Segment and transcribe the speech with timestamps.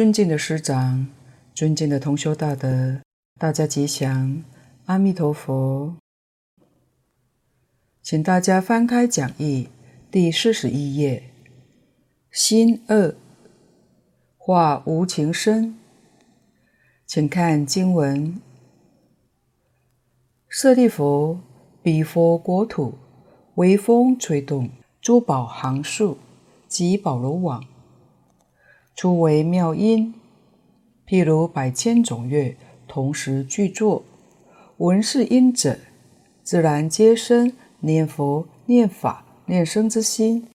[0.00, 1.08] 尊敬的师长，
[1.52, 3.02] 尊敬的同修大德，
[3.38, 4.42] 大家吉祥，
[4.86, 5.94] 阿弥陀佛。
[8.00, 9.68] 请大家翻开讲义
[10.10, 11.24] 第四十一页，
[12.30, 13.14] 心恶
[14.38, 15.78] 化无情身，
[17.04, 18.40] 请看经文：
[20.48, 21.40] 舍利弗，
[21.82, 22.94] 彼佛国土，
[23.56, 24.70] 微风吹动，
[25.02, 26.16] 珠宝行树
[26.66, 27.62] 及宝楼网。
[28.94, 30.14] 初为妙音，
[31.06, 32.56] 譬如百千种乐
[32.86, 34.04] 同时具作，
[34.76, 35.78] 闻是音者，
[36.42, 40.48] 自然皆生念佛、念法、念僧之心。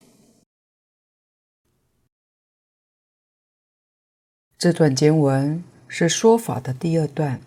[4.59, 7.41] 这段经文是说法的第二段，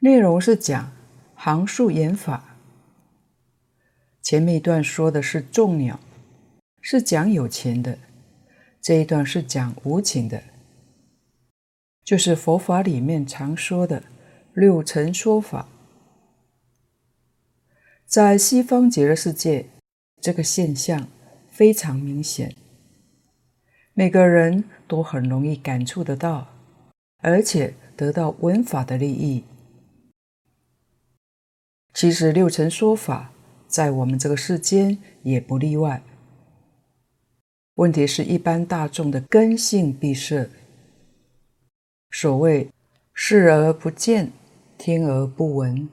[0.00, 0.92] 内容是讲
[1.34, 2.56] 行数演法。
[4.20, 5.98] 前面一段说的是众鸟，
[6.80, 7.98] 是讲有钱的。
[8.82, 10.42] 这一段是讲无情的，
[12.02, 14.02] 就是佛法里面常说的
[14.52, 15.68] 六尘说法。
[18.04, 19.66] 在西方极乐世界，
[20.20, 21.06] 这个现象
[21.48, 22.56] 非常明显，
[23.94, 26.48] 每个人都很容易感触得到，
[27.18, 29.44] 而且得到闻法的利益。
[31.94, 33.30] 其实六尘说法
[33.68, 36.02] 在我们这个世间也不例外。
[37.76, 40.50] 问题是一般大众的根性闭塞，
[42.10, 42.68] 所谓
[43.14, 44.30] 视而不见，
[44.76, 45.88] 听而不闻。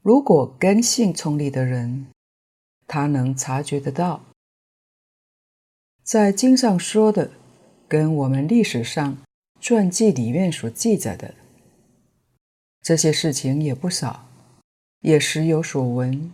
[0.00, 2.06] 如果根性聪利的人，
[2.86, 4.24] 他能察觉得到，
[6.04, 7.32] 在经上说的，
[7.88, 9.18] 跟我们历史上
[9.60, 11.34] 传记里面所记载的
[12.80, 14.28] 这些事情也不少，
[15.00, 16.30] 也时有所闻。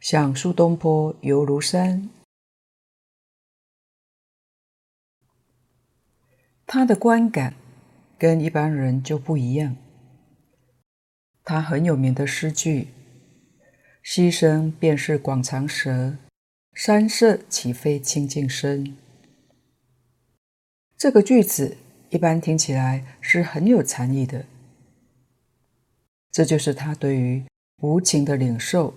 [0.00, 2.08] 像苏东坡游庐山，
[6.66, 7.54] 他的观感
[8.18, 9.76] 跟一般人就不一样。
[11.44, 12.88] 他很有名的诗句
[14.02, 16.16] ：“溪声便是广长舌，
[16.72, 18.96] 山色岂非清净身。”
[20.96, 21.76] 这个句子
[22.08, 24.46] 一般听起来是很有禅意的。
[26.30, 27.44] 这就是他对于
[27.82, 28.94] 无情的领受。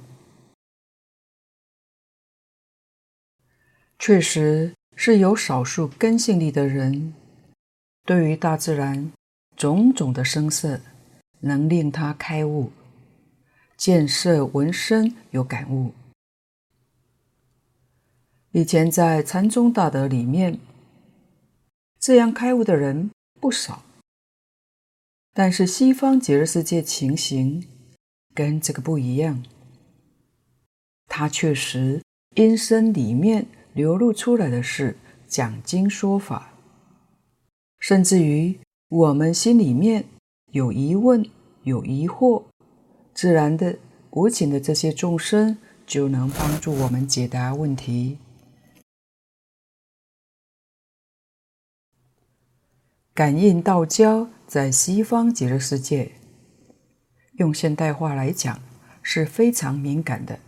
[3.99, 7.13] 确实是有少数根性力的人，
[8.03, 9.11] 对于大自然
[9.55, 10.81] 种种的声色，
[11.39, 12.71] 能令他开悟，
[13.77, 15.93] 见色闻声有感悟。
[18.51, 20.59] 以前在禅宗大德里面，
[21.97, 23.09] 这样开悟的人
[23.39, 23.83] 不少，
[25.33, 27.65] 但是西方极乐世界情形
[28.35, 29.41] 跟这个不一样，
[31.07, 32.01] 他确实
[32.35, 33.47] 音声里面。
[33.73, 34.95] 流露出来的是
[35.27, 36.53] 讲经说法，
[37.79, 40.05] 甚至于我们心里面
[40.51, 41.27] 有疑问、
[41.63, 42.43] 有疑惑，
[43.13, 43.79] 自然的、
[44.11, 48.19] 无情的这些众生就能帮助我们解答问题。
[53.15, 56.13] 感应道交在西方极乐世界，
[57.33, 58.61] 用现代话来讲
[59.01, 60.39] 是非常敏感的，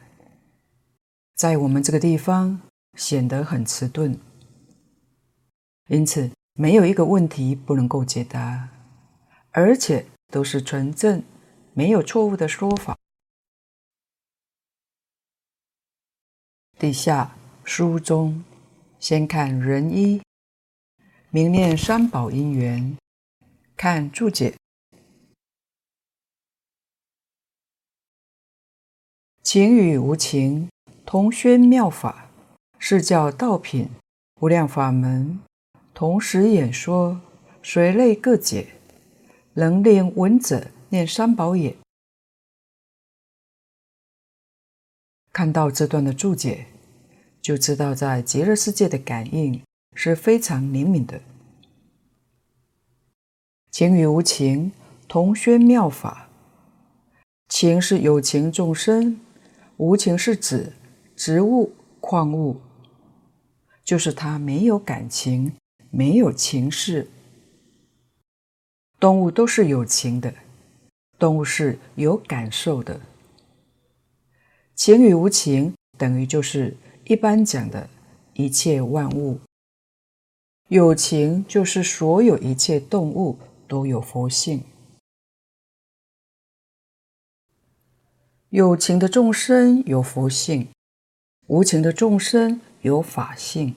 [1.35, 2.61] 在我们这个地方。
[2.95, 4.17] 显得很迟钝，
[5.87, 8.69] 因此没有一个问题不能够解答，
[9.51, 11.23] 而且都是纯正、
[11.73, 12.97] 没有错误的说法。
[16.77, 18.43] 底下书中
[18.99, 20.21] 先看人一，
[21.29, 22.97] 明念三宝因缘，
[23.75, 24.55] 看注解，
[29.43, 30.69] 情与无情
[31.05, 32.24] 同宣妙法。
[32.87, 33.89] 是教道品
[34.41, 35.39] 无量法门，
[35.91, 37.19] 同时演说，
[37.63, 38.75] 随类各解，
[39.55, 41.75] 能令闻者念三宝也。
[45.33, 46.67] 看到这段的注解，
[47.41, 49.63] 就知道在极乐世界的感应
[49.95, 51.19] 是非常灵敏的。
[53.71, 54.71] 情与无情
[55.07, 56.29] 同宣妙法，
[57.49, 59.19] 情是有情众生，
[59.77, 60.71] 无情是指
[61.15, 62.61] 植物、矿物。
[63.85, 65.53] 就是他没有感情，
[65.91, 67.07] 没有情事。
[68.99, 70.33] 动物都是有情的，
[71.19, 72.99] 动物是有感受的。
[74.73, 77.87] 情与无情等于就是一般讲的
[78.33, 79.39] 一切万物。
[80.67, 84.63] 有情就是所有一切动物都有佛性，
[88.49, 90.69] 有情的众生有佛性，
[91.45, 93.73] 无情的众生有法性。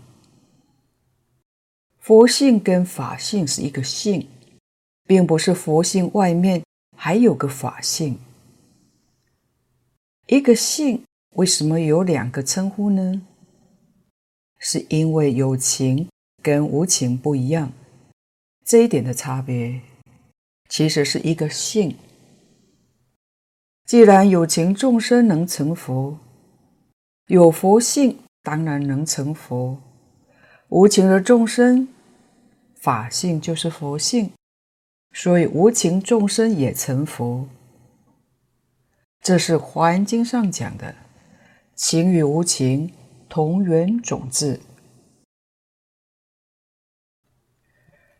[1.98, 4.28] 佛性跟法性是一个性，
[5.06, 6.62] 并不是佛性外面
[6.94, 8.18] 还有个法性。
[10.26, 11.02] 一个性
[11.36, 13.22] 为什么有两个称呼呢？
[14.58, 16.06] 是因为有情
[16.42, 17.72] 跟无情不一样，
[18.66, 19.80] 这一点的差别，
[20.68, 21.96] 其实是一个性。
[23.86, 26.18] 既然有情众生能成佛，
[27.28, 29.78] 有佛性当然能成佛。
[30.68, 31.86] 无情的众生，
[32.74, 34.32] 法性就是佛性，
[35.12, 37.46] 所以无情众生也成佛。
[39.20, 40.94] 这是《华严经》上讲的，
[41.74, 42.90] 情与无情
[43.28, 44.60] 同源种智，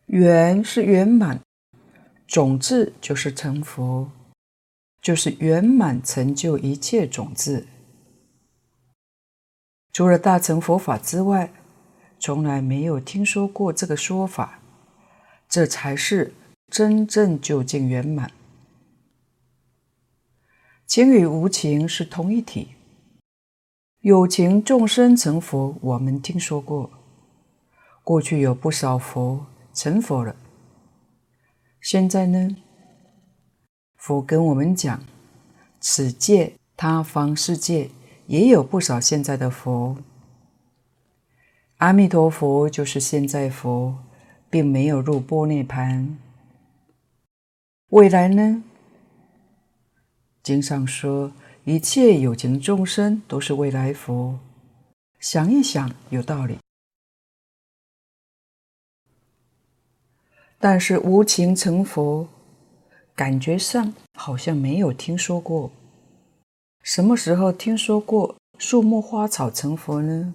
[0.05, 1.41] 缘是圆满，
[2.27, 4.11] 种智就是成佛，
[5.01, 7.65] 就是圆满成就一切种智。
[9.91, 11.51] 除了大乘佛法之外，
[12.19, 14.59] 从来没有听说过这个说法，
[15.47, 16.33] 这才是
[16.69, 18.31] 真正究竟圆满。
[20.85, 22.69] 情与无情是同一体，
[24.01, 26.89] 有情众生成佛，我们听说过，
[28.03, 30.35] 过去有不少佛成佛了。
[31.81, 32.57] 现在呢，
[33.97, 35.03] 佛跟我们讲，
[35.79, 37.89] 此界他方世界
[38.29, 39.97] 也有不少现在的佛。
[41.77, 43.97] 阿弥陀佛就是现在佛，
[44.51, 46.15] 并没有入般涅盘。
[47.89, 48.63] 未来呢？
[50.43, 51.31] 经上说，
[51.63, 54.37] 一切有情众生都是未来佛。
[55.19, 56.59] 想一想，有道理。
[60.59, 62.27] 但是无情成佛，
[63.15, 65.71] 感觉上好像没有听说过。
[66.91, 70.33] 什么时候听说过树木花草成佛呢？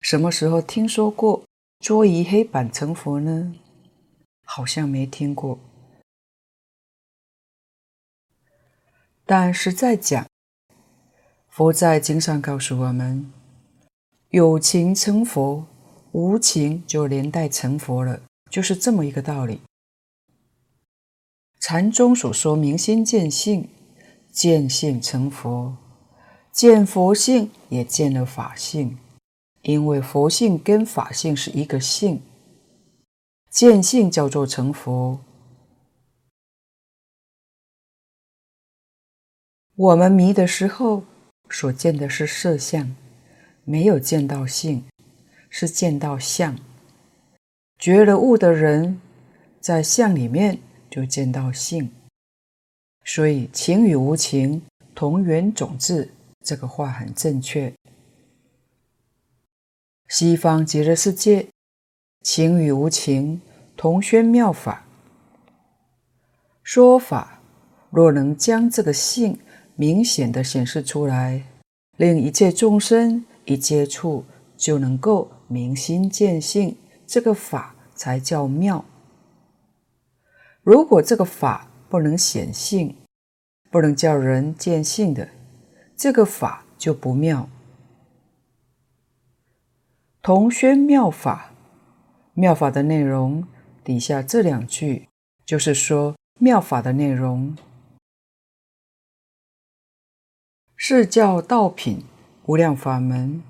[0.00, 1.42] 什么时候听说过
[1.80, 3.54] 桌椅黑板成佛呢？
[4.42, 5.58] 好像没听过。
[9.26, 10.26] 但实在讲，
[11.50, 13.30] 佛在经上告诉我们：
[14.30, 15.66] 有情成佛，
[16.12, 19.60] 无情就连带成佛了，就是这么一个道理。
[21.60, 23.68] 禅宗所说明心见性，
[24.38, 25.76] 见性成佛，
[26.52, 28.96] 见佛性也见了法性。
[29.62, 32.22] 因为佛性跟法性是一个性，
[33.50, 35.18] 见性叫做成佛。
[39.74, 41.02] 我们迷的时候
[41.50, 42.94] 所见的是色相，
[43.64, 44.84] 没有见到性，
[45.50, 46.56] 是见到相。
[47.76, 49.00] 觉了悟的人，
[49.60, 51.90] 在相里面就见到性。
[53.08, 54.60] 所以情与无情
[54.94, 56.10] 同源种智，
[56.44, 57.72] 这个话很正确。
[60.08, 61.48] 西方极乐世界，
[62.20, 63.40] 情与无情
[63.78, 64.84] 同宣妙法。
[66.62, 67.40] 说法
[67.88, 69.38] 若能将这个性
[69.74, 71.44] 明显地显示出来，
[71.96, 78.84] 令一切众生一接触就能够明心见性，这个法才叫妙。
[80.62, 82.96] 如果这个法不能显性，
[83.70, 85.30] 不能叫人见性的，
[85.96, 87.48] 这个法就不妙。
[90.22, 91.52] 同宣妙法，
[92.34, 93.46] 妙法的内容
[93.82, 95.08] 底下这两句
[95.46, 97.56] 就是说妙法的内容，
[100.76, 102.04] 是教道品
[102.44, 103.42] 无量法门，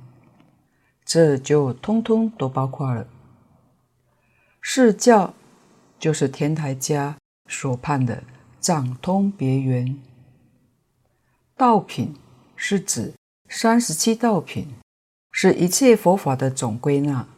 [1.05, 3.09] 这就通通都包括了。
[4.61, 5.35] 是教
[5.99, 7.18] 就是天台家
[7.49, 8.23] 所判的
[8.61, 10.01] 掌通别圆，
[11.57, 12.15] 道品
[12.55, 13.15] 是指
[13.49, 14.69] 三十七道品。
[15.31, 17.29] 是一切佛法的总归纳，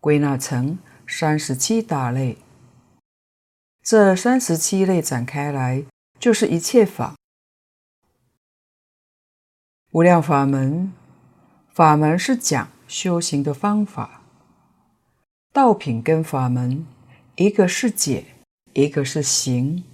[0.00, 2.38] 归纳成三十七大类。
[3.82, 5.84] 这三十七类展开来，
[6.18, 7.14] 就是一切法。
[9.92, 10.92] 无量法门，
[11.72, 14.22] 法门是讲修行的方法。
[15.52, 16.84] 道品跟法门，
[17.36, 18.33] 一个是解，
[18.74, 19.84] 一个是行。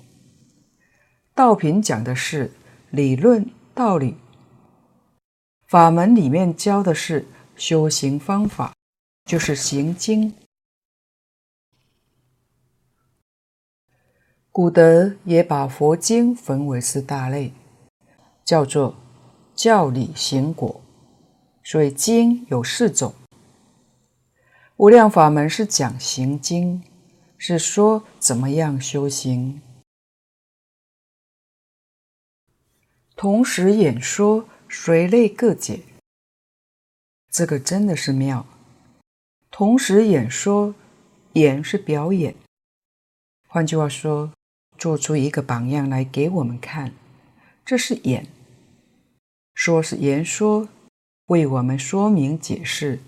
[1.35, 2.51] 道品讲的是
[2.91, 4.17] 理论道理。
[5.67, 8.73] 法门里面教的是修行方法，
[9.27, 10.35] 就是行经。
[14.51, 17.53] 古德也把佛经分为四大类，
[18.45, 18.97] 叫做
[19.55, 20.81] 教理行果，
[21.63, 23.15] 所以经有四种。
[24.77, 26.83] 无量法门是讲行经，
[27.43, 29.61] 是说怎么样修行，
[33.17, 34.47] 同时演说。
[34.73, 35.81] 随类各解，
[37.29, 38.47] 这个真的是妙。
[39.51, 40.77] 同时演说，
[41.33, 42.37] 演是表演。
[43.49, 44.33] 换句话说，
[44.79, 46.95] 做出一个榜样来给我们看，
[47.65, 48.27] 这是演；
[49.55, 50.69] 说是言说，
[51.27, 53.01] 为我们说明解释。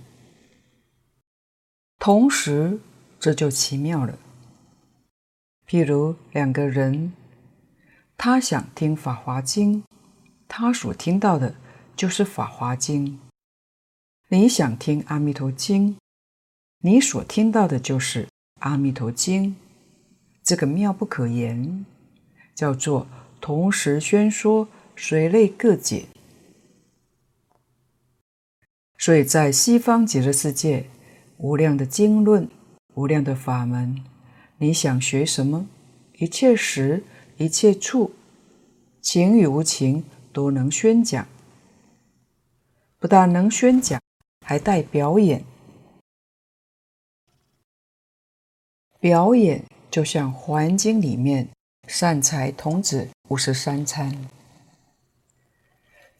[2.01, 2.81] 同时，
[3.21, 4.19] 这就奇妙了。
[5.73, 7.15] 譬如两个人，
[8.19, 9.83] 他想听《法华经》，
[10.47, 11.55] 他所听到的
[11.97, 13.07] 就是《法华经》；
[14.29, 15.95] 你想听《阿弥陀经》，
[16.83, 18.25] 你所听到的就是
[18.59, 19.47] 《阿弥陀经》。
[20.43, 21.87] 这个妙不可言，
[22.55, 23.07] 叫做
[23.41, 26.05] 同时宣说，随类各解。
[28.99, 30.91] 所以在西方极乐世界，
[31.39, 32.47] 无量的经论，
[32.93, 34.12] 无量的法门。
[34.63, 35.67] 你想学什么？
[36.19, 37.03] 一切时、
[37.37, 38.15] 一切处，
[39.01, 41.27] 情与无情都能宣讲。
[43.01, 44.01] 不但能宣讲，
[44.47, 45.45] 还带表演。
[49.01, 51.49] 表演就像《华严经》里面
[51.89, 54.29] 善财童子五十三参。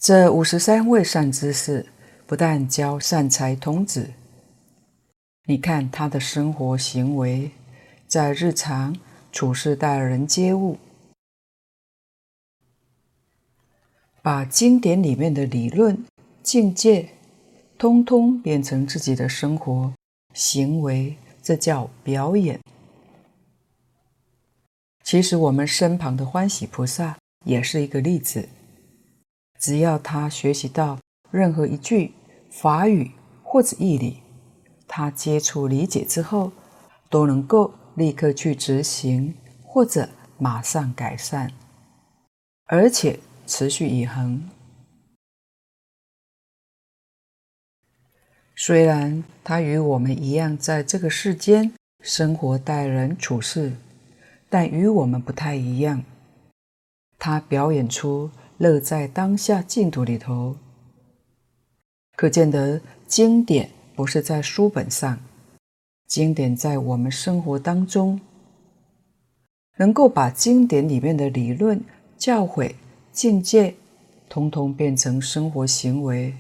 [0.01, 1.87] 这五十三位善知识，
[2.27, 4.15] 不但教善财童子，
[5.45, 7.53] 你看他的生活行为。
[8.13, 8.95] 在日常
[9.33, 10.77] 处事待人接物，
[14.21, 16.05] 把经典里面的理论
[16.43, 17.09] 境界，
[17.79, 19.95] 通通变成自己的生活
[20.35, 22.61] 行为，这叫表演。
[25.03, 27.17] 其实我们身旁的欢喜菩萨
[27.47, 28.47] 也是一个例子，
[29.59, 30.99] 只要他学习到
[31.31, 32.13] 任何一句
[32.51, 34.19] 法语或者义理，
[34.87, 36.53] 他接触理解之后，
[37.09, 37.73] 都能够。
[37.95, 40.09] 立刻去执行，或者
[40.39, 41.53] 马上改善，
[42.67, 44.49] 而且持续以恒。
[48.55, 53.73] 虽然他与我们一样在这个世间生活、待人处事，
[54.49, 56.05] 但与我们不太一样。
[57.19, 60.57] 他表演出乐在当下净土里头，
[62.17, 65.19] 可见得经典不是在书本上。
[66.13, 68.21] 经典在我们生活当中，
[69.79, 71.83] 能够把经典里面的理论、
[72.19, 72.75] 教诲、
[73.11, 73.77] 境界，
[74.29, 76.35] 通通变成生活行为，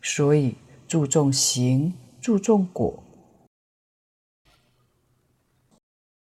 [0.00, 0.54] 所以
[0.86, 3.02] 注重行，注重果。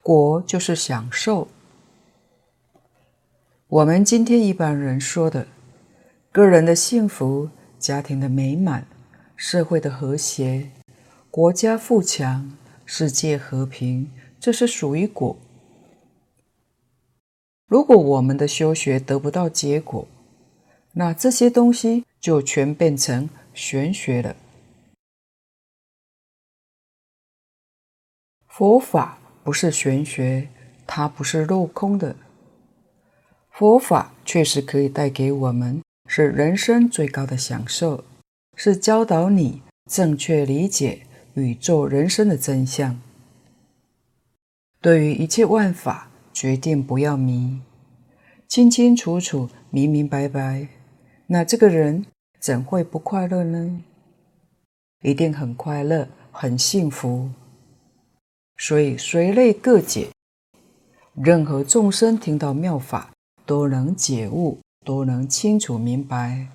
[0.02, 1.48] 果就是享受。
[3.68, 5.46] 我们今天一般人说的，
[6.32, 8.86] 个人的幸福、家庭的美满、
[9.36, 10.70] 社会的和谐、
[11.30, 12.50] 国家富强。
[12.92, 15.36] 世界和平，这是属于果。
[17.68, 20.08] 如果我们的修学得不到结果，
[20.94, 24.34] 那这些东西就全变成玄学了。
[28.48, 30.48] 佛法不是玄学，
[30.84, 32.16] 它不是镂空的。
[33.50, 38.02] 佛法确实可以带给我们是人生最高的享受，
[38.56, 41.06] 是教导你正确理解。
[41.34, 43.00] 宇宙人生的真相，
[44.80, 47.60] 对于一切万法，决定不要迷，
[48.48, 50.66] 清清楚楚、明明白白。
[51.28, 52.04] 那这个人
[52.40, 53.84] 怎会不快乐呢？
[55.02, 57.30] 一定很快乐，很幸福。
[58.58, 60.08] 所以随类各解，
[61.14, 63.12] 任何众生听到妙法，
[63.46, 66.48] 都能解悟，都能清楚明白。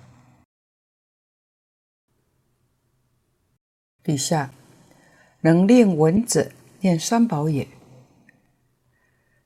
[4.04, 4.52] 陛下。
[5.46, 6.50] 能念闻者，
[6.80, 7.68] 念三宝也。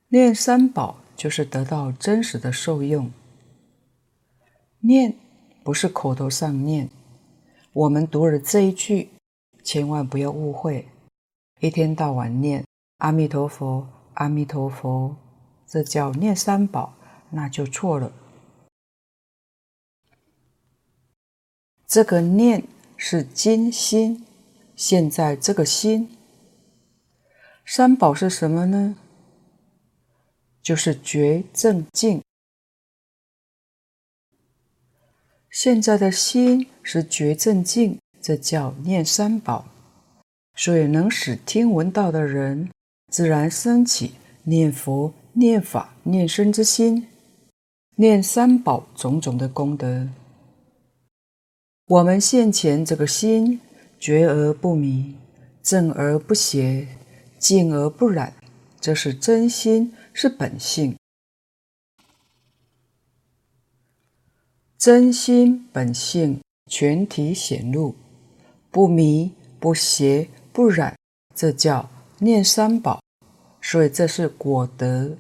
[0.09, 3.11] 念三宝就是得到真实的受用。
[4.79, 5.15] 念
[5.63, 6.89] 不是口头上念，
[7.75, 9.11] 我们读了这一句，
[9.63, 10.89] 千万不要误会，
[11.59, 12.65] 一天到晚念
[12.97, 15.15] 阿弥陀佛，阿弥陀佛，
[15.67, 16.95] 这叫念三宝，
[17.29, 18.11] 那就错了。
[21.87, 22.65] 这个念
[22.97, 24.25] 是今心。
[24.81, 26.09] 现在这个心，
[27.67, 28.97] 三宝是什么呢？
[30.63, 32.23] 就是觉正静。
[35.51, 39.67] 现在的心是觉正静，这叫念三宝。
[40.55, 42.71] 所以能使听闻道的人，
[43.13, 47.07] 自然生起念佛、念法、念身之心，
[47.97, 50.09] 念三宝种种的功德。
[51.85, 53.61] 我们现前这个心。
[54.01, 55.15] 觉而不迷，
[55.63, 56.89] 正而不邪，
[57.39, 58.33] 净而不染，
[58.81, 60.97] 这是真心，是本性。
[64.79, 67.95] 真心本性全体显露，
[68.71, 70.97] 不迷不邪不染，
[71.35, 73.03] 这叫念三宝，
[73.61, 75.15] 所以这是果德。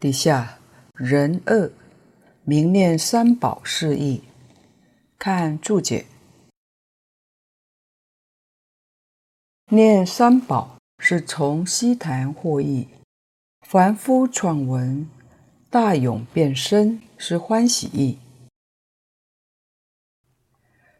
[0.00, 0.58] 底下
[0.94, 1.70] 人恶，
[2.44, 4.22] 名念三宝是义。
[5.18, 6.06] 看注解，
[9.74, 12.88] 念三宝是从西坛获益，
[13.62, 15.08] 凡夫创闻，
[15.70, 18.18] 大勇变身，是欢喜意。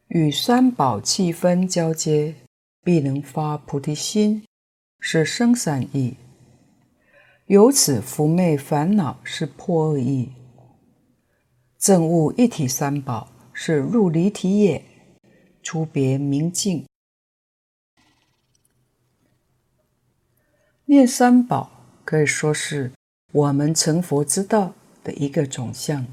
[0.09, 2.35] 与三宝气氛交接，
[2.83, 4.43] 必能发菩提心，
[4.99, 6.17] 是生善意。
[7.49, 10.33] 由此伏灭烦恼，是破恶意。
[11.79, 14.83] 正悟一体三宝，是入离体也，
[15.63, 16.87] 出别明净。
[20.93, 21.71] 念三宝
[22.05, 22.93] 可以说是
[23.33, 26.05] 我们成佛之道的一个总相。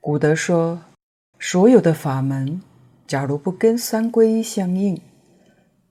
[0.00, 0.80] 古德说，
[1.38, 2.62] 所有的法门。
[3.06, 4.98] 假如不跟三皈依相应，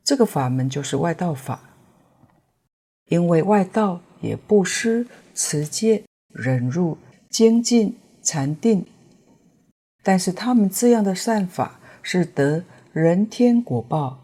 [0.04, 1.60] 这个法门就是外道法。
[3.06, 5.06] 因为外道也不失、
[5.36, 6.04] 持戒、
[6.34, 6.98] 忍辱、
[7.30, 8.84] 精进、禅定，
[10.02, 14.20] 但是他们这样的善法是得人天果报，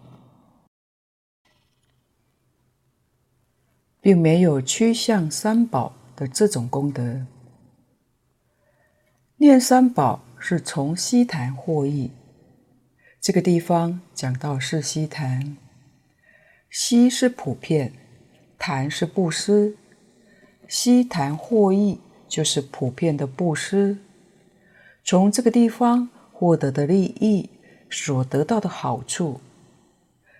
[4.05, 7.25] 并没有趋向三宝的这种功德。
[9.37, 12.11] 念三宝是从悉檀获益。
[13.19, 15.57] 这个地方讲到是悉檀，
[16.69, 17.93] 悉是普遍，
[18.59, 19.75] 檀是布施，
[20.67, 23.97] 悉檀获益就是普遍的布施。
[25.03, 27.49] 从这个地方获得的利益，
[27.89, 29.41] 所得到的好处，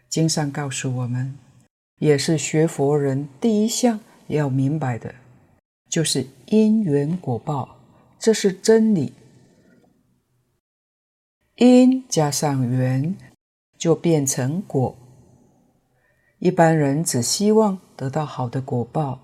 [0.07, 1.35] 经上告诉我们，
[1.99, 5.15] 也是学佛人第一项要明白的，
[5.89, 7.77] 就是因缘果报，
[8.19, 9.13] 这是真理。
[11.55, 13.15] 因加上缘，
[13.77, 14.95] 就变成果。
[16.39, 19.19] 一般人只希望得到好的果报，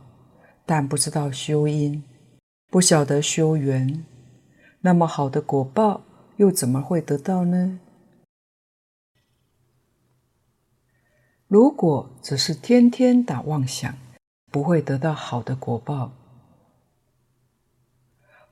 [0.65, 2.01] 但不知道修因，
[2.69, 4.05] 不晓得修缘，
[4.79, 6.01] 那么好的果报
[6.37, 7.79] 又怎么会得到呢？
[11.51, 13.93] 如果只是天天打妄想，
[14.53, 16.13] 不会得到好的果报。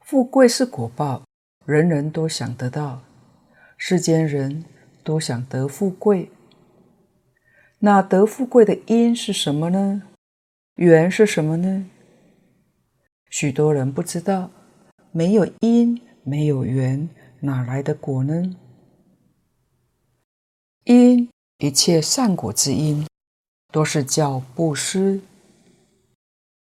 [0.02, 1.24] 富贵是果报，
[1.66, 3.02] 人人都想得到。
[3.78, 4.66] 世间人
[5.02, 6.30] 都想得富贵，
[7.78, 10.04] 那得富贵的因是什么呢？
[10.76, 11.90] 缘是什么呢？
[13.30, 14.52] 许多人不知道，
[15.14, 17.08] 没有因，没有缘，
[17.40, 18.58] 哪来的果呢？
[20.84, 21.30] 因，
[21.62, 23.06] 一切善果之因，
[23.74, 25.20] 都是叫布施。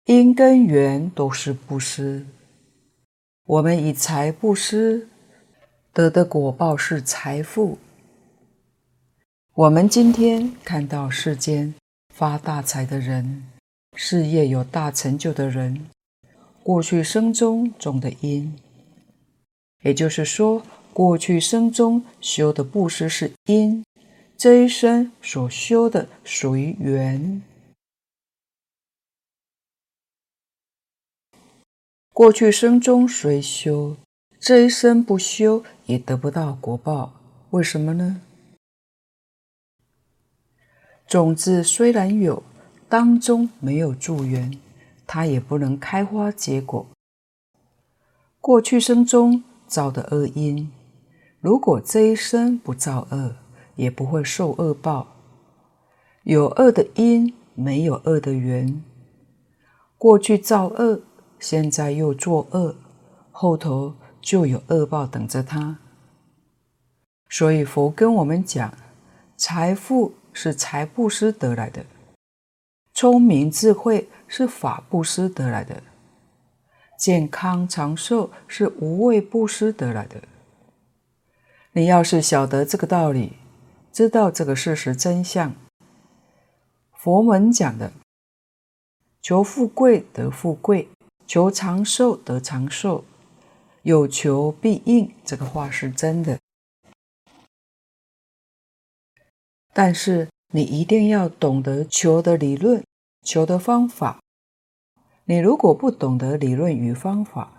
[0.05, 2.25] 因根源都是布施。
[3.45, 5.07] 我们以财布施。
[5.93, 7.77] 得的果报是财富。
[9.53, 11.73] 我们今天看到世间
[12.13, 13.43] 发大财的人，
[13.95, 15.87] 事业有大成就的人，
[16.63, 18.55] 过去生中种的因，
[19.83, 20.61] 也就是说，
[20.93, 23.83] 过去生中修的布施是因，
[24.37, 27.41] 这一生所修的属于缘。
[32.13, 33.97] 过去生中虽修。
[34.39, 37.13] 这一生不修也得不到果报，
[37.49, 38.21] 为什么呢？
[41.07, 42.43] 种子虽然有，
[42.87, 44.59] 当中没有助缘，
[45.07, 46.87] 它也不能开花结果。
[48.39, 50.71] 过去生中造的恶因，
[51.41, 53.35] 如果这一生不造恶，
[53.77, 55.07] 也不会受恶报。
[56.23, 58.83] 有恶的因，没有恶的缘。
[59.97, 61.01] 过去造恶，
[61.39, 62.75] 现在又作恶，
[63.31, 63.95] 后头。
[64.19, 65.77] 就有恶报等着他，
[67.29, 68.73] 所以佛跟我们讲，
[69.37, 71.85] 财富是财布施得来的，
[72.93, 75.81] 聪明智慧是法布施得来的，
[76.99, 80.21] 健康长寿是无畏布施得来的。
[81.71, 83.37] 你要是晓得这个道理，
[83.97, 85.55] 知道这个事实真相，
[86.91, 87.91] 佛门讲的，
[89.23, 90.87] 求富贵得富贵，
[91.25, 93.03] 求长寿得长寿。
[93.81, 96.37] 有求必应，这个话是真的。
[99.73, 102.83] 但是你一定要懂得求的理论、
[103.23, 104.19] 求的方法。
[105.25, 107.51] 你如果不懂得理论与方法，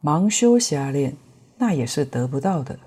[0.00, 1.16] 盲修瞎练，
[1.58, 2.78] 那也是得不到的。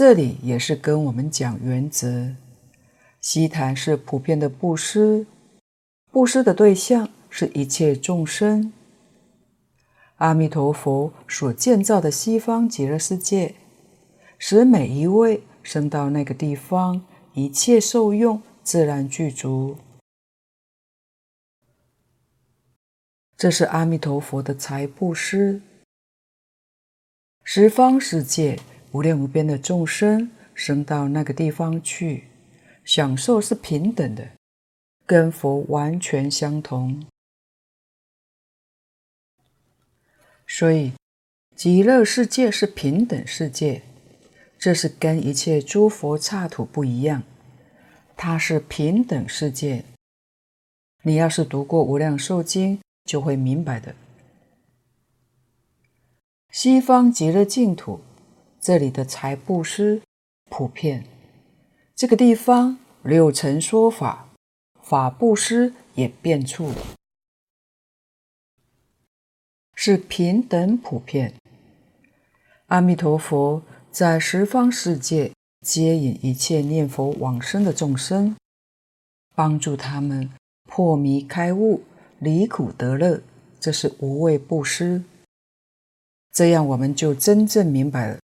[0.00, 2.34] 这里也是跟我们讲原则：
[3.20, 5.26] 悉檀是普遍的布施，
[6.10, 8.72] 布施的对象是一切众生。
[10.16, 13.54] 阿弥陀佛所建造的西方极乐世界，
[14.38, 19.76] 使每一位生到那个地方，一切受用自然具足。
[23.36, 25.60] 这是阿弥陀佛的财布施。
[27.44, 28.58] 十方世界
[28.92, 32.24] 无量无边的众生升到那个地方去，
[32.84, 34.30] 享受是平等的，
[35.06, 37.06] 跟佛完全相同。
[40.46, 40.92] 所以，
[41.54, 43.82] 极乐世界是平等世界，
[44.58, 47.22] 这是跟一切诸佛刹土不一样，
[48.16, 49.84] 它是平等世界。
[51.02, 53.94] 你要是读过《无量寿经》，就会明白的。
[56.50, 58.00] 西方极乐净土，
[58.60, 60.02] 这里的财布施
[60.50, 61.06] 普遍，
[61.96, 64.28] 这个地方六成说法，
[64.82, 66.72] 法布施也变处，
[69.74, 71.32] 是平等普遍。
[72.66, 75.32] 阿弥陀佛在十方世界
[75.66, 78.36] 接引一切念佛往生的众生，
[79.34, 80.30] 帮助他们
[80.64, 81.82] 破迷开悟。
[82.18, 83.22] 离苦得乐，
[83.58, 85.02] 这是无畏布施。
[86.30, 88.19] 这样我们就真正明白了，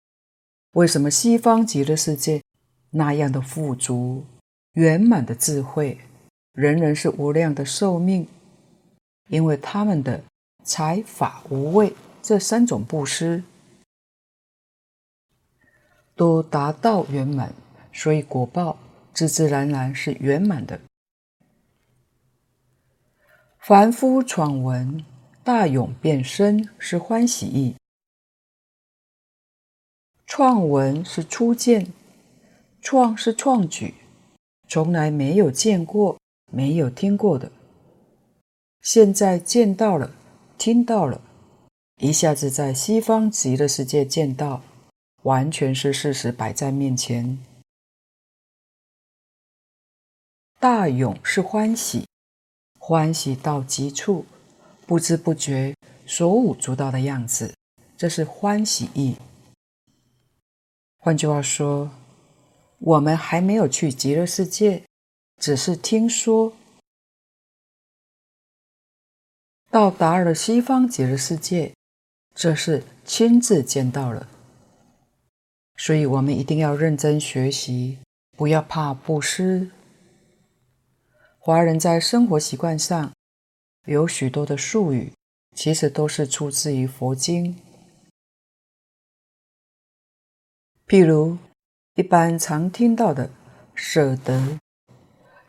[0.74, 2.42] 为什么西方极乐世界
[2.92, 4.26] 那样的富足、
[4.74, 6.00] 圆满的智慧，
[6.54, 8.26] 人人是无量的寿命，
[9.28, 10.24] 因为他们的
[10.64, 13.44] 财法无畏这三种布施
[16.16, 17.54] 都达到圆满，
[17.92, 18.78] 所以果报
[19.14, 20.80] 自自然然是圆满的。
[23.60, 25.04] 凡夫闯闻，
[25.44, 27.76] 大勇变身，是欢喜意。
[30.34, 31.92] 创文是初见，
[32.82, 33.96] 创是创举，
[34.66, 36.18] 从来没有见过、
[36.50, 37.52] 没有听过的。
[38.82, 40.16] 现在见到了，
[40.58, 41.20] 听到了，
[41.98, 44.62] 一下子在西方极乐世界见到，
[45.24, 47.38] 完全是事实摆在面前。
[50.62, 52.06] 大勇是欢喜。
[52.80, 54.26] 欢喜到极处，
[54.88, 57.54] 不知不觉手舞足蹈的样子，
[57.98, 59.18] 这是欢喜意。
[61.04, 61.90] 换句话说，
[62.78, 64.84] 我们还没有去极乐世界，
[65.42, 66.54] 只是听说。
[69.72, 71.74] 到达了西方极乐世界，
[72.36, 74.30] 这是亲自见到了。
[75.76, 77.98] 所以我们一定要认真学习，
[78.38, 79.72] 不要怕布施。
[81.40, 83.12] 华人在生活习惯上
[83.88, 85.12] 有许多的术语，
[85.56, 87.58] 其实都是出自于佛经。
[90.92, 91.38] 譬如
[91.96, 93.30] 一般常听到的
[93.74, 94.60] “舍得”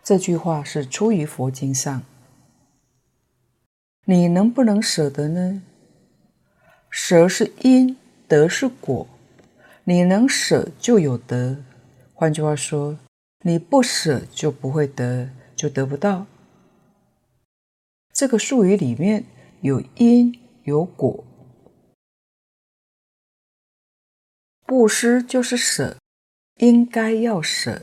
[0.01, 2.05] 这句话，是出于佛经上。
[4.05, 5.61] 你能不能舍得呢？
[6.89, 7.97] 舍是因，
[8.29, 9.09] 得是果。
[9.83, 11.57] 你能舍，就有得。
[12.15, 12.97] 换句话说，
[13.41, 15.29] 你不舍就不会得。
[15.57, 16.27] 就得不到。
[18.13, 19.25] 这个术语里面
[19.61, 21.25] 有因有果，
[24.73, 25.99] 布施就是舍，
[26.57, 27.83] 应该要舍，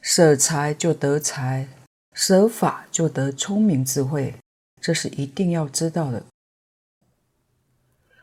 [0.00, 1.68] 舍财就得财，
[2.12, 4.34] 舍法就得聪明智慧，
[4.80, 6.24] 这是一定要知道的。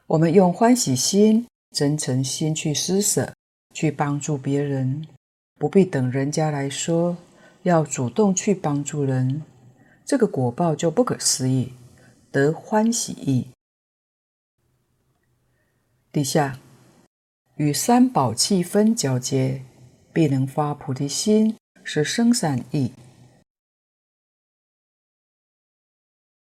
[0.08, 3.34] 我们用欢喜心、真诚心去施舍，
[3.74, 5.08] 去帮助别人，
[5.58, 7.16] 不必等人家来说。
[7.64, 9.44] 要主动去帮助人，
[10.04, 11.72] 这个果报就不可思议，
[12.30, 13.48] 得欢喜意。
[16.12, 16.60] 底下
[17.62, 19.62] 与三宝气氛交接，
[20.12, 22.92] 必能发菩提心，是生善意。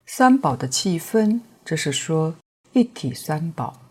[0.06, 2.36] 三宝的气氛，这是说
[2.74, 3.82] 一体三宝、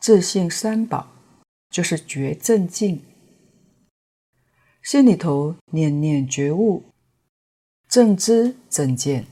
[0.00, 1.12] 自性三宝，
[1.70, 3.00] 就是觉正净。
[4.82, 6.82] 心里头念念觉悟，
[7.88, 9.24] 正知正见，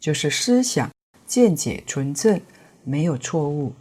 [0.00, 0.90] 就是思想
[1.26, 2.40] 见解纯正，
[2.82, 3.74] 没有错误，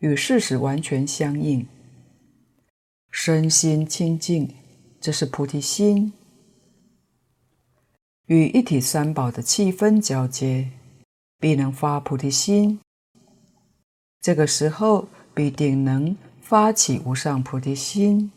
[0.00, 1.66] 与事实完全相应。
[3.12, 4.52] 身心清净，
[4.98, 6.12] 这是菩提心。
[8.26, 10.70] 与一体三宝的气氛交接，
[11.38, 12.80] 必能发菩提心。
[14.20, 18.32] 这个时候必定能发起无上菩提心。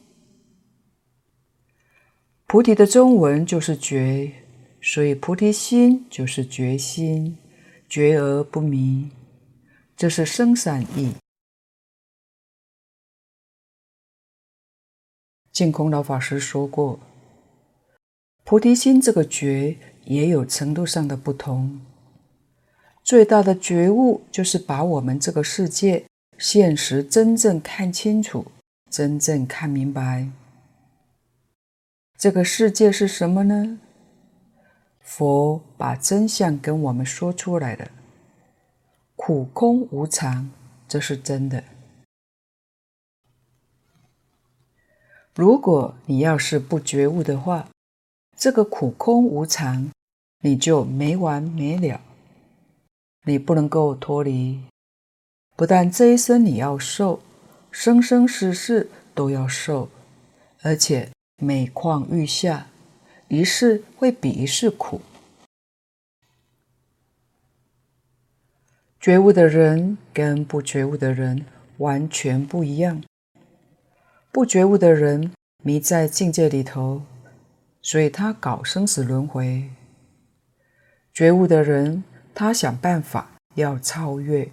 [2.46, 4.30] 菩提的中文就是觉，
[4.82, 7.38] 所以菩提心就是觉心，
[7.88, 9.10] 觉而不迷，
[9.96, 11.14] 这是生善意。
[15.56, 17.00] 净空老法师说过，
[18.44, 21.80] 菩提心这个觉也有程度上的不同。
[23.02, 26.04] 最大的觉悟就是把我们这个世界
[26.38, 28.48] 现实真正看清楚，
[28.92, 30.28] 真正看明白。
[32.18, 33.80] 这个世界是什么呢？
[35.00, 37.90] 佛把真相跟我们说出来了，
[39.16, 40.50] 苦空无常，
[40.86, 41.64] 这是真的。
[45.36, 47.68] 如果你要是不觉悟的话，
[48.38, 49.92] 这个苦空无常，
[50.40, 52.00] 你就没完没了，
[53.26, 54.62] 你不能够脱离。
[55.58, 57.22] 不但这一生你要受，
[57.70, 59.90] 生生世世都要受，
[60.62, 62.68] 而且每况愈下，
[63.28, 65.02] 一世会比一世苦。
[69.02, 71.46] 觉悟的人跟不觉悟的人
[71.80, 73.04] 完全不一样。
[74.36, 75.32] 不觉悟的人
[75.64, 77.04] 迷在境界里头，
[77.82, 79.70] 所以他搞生死轮回。
[81.14, 84.52] 觉悟的人，他想办法要超越。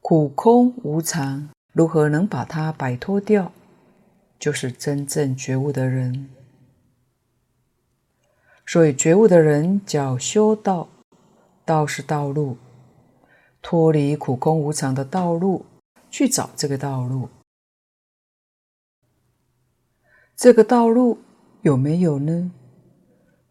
[0.00, 3.52] 苦空无常，如何能把它摆脱掉？
[4.38, 6.30] 就是真正觉悟的人。
[8.66, 10.88] 所以觉悟的人叫修道，
[11.66, 12.56] 道是道路，
[13.60, 15.66] 脱离苦空无常的道路，
[16.10, 17.28] 去找这个道路。
[20.36, 21.18] 这个道路
[21.62, 22.52] 有没有呢？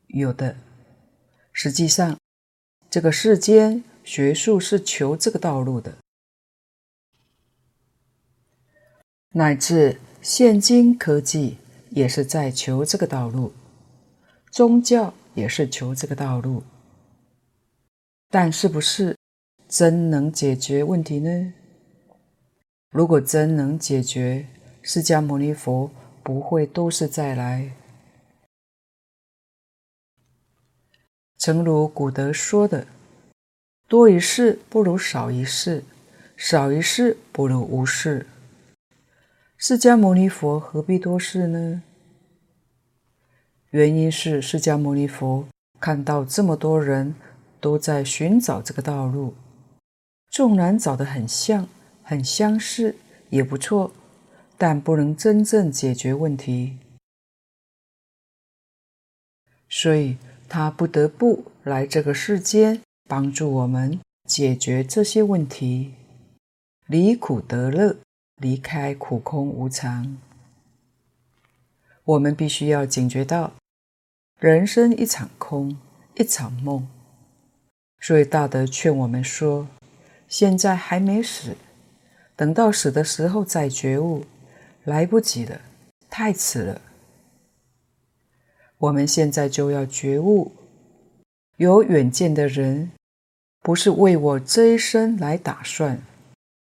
[0.07, 0.55] 有的。
[1.51, 2.17] 实际上，
[2.89, 5.97] 这个世间学术是求这个道路的。
[9.31, 11.57] 乃至现今科技
[11.89, 13.51] 也是在求这个道路，
[14.49, 16.63] 宗教也是求这个道路，
[18.29, 19.17] 但是不是
[19.67, 21.53] 真能解决问题呢？
[22.89, 24.47] 如果真能解决，
[24.81, 25.91] 释迦牟尼佛
[26.23, 27.71] 不会都是再来。
[31.37, 32.87] 诚如古德说的
[33.87, 35.83] ：“多一事不如少一事，
[36.35, 38.25] 少一事不如无事。”
[39.57, 41.83] 释迦牟尼佛何必多事呢？
[43.71, 45.45] 原因是释迦牟尼佛
[45.79, 47.13] 看到这么多人
[47.59, 49.35] 都在寻找这个道路，
[50.29, 51.67] 纵然找得很像、
[52.07, 52.95] 很相似，
[53.31, 53.91] 也不错，
[54.57, 56.77] 但不能真正解决问题，
[59.67, 60.15] 所以
[60.47, 65.95] 他不得不来这个世间帮助我们解决这些问题，
[66.85, 67.97] 离苦得乐。
[68.39, 70.15] 离开苦空无常，
[72.03, 73.51] 我们必须要警觉到，
[74.39, 75.75] 人生一场空，
[76.13, 76.87] 一场梦。
[77.99, 79.67] 所以大德劝我们说：
[80.27, 81.57] 现在还没死，
[82.37, 84.23] 等到死的时候再觉悟，
[84.85, 85.59] 来不及了，
[86.09, 86.81] 太迟了。
[88.77, 90.53] 我们现在就要觉悟，
[91.57, 92.91] 有远见的人，
[93.61, 95.99] 不是为我这一生来打算。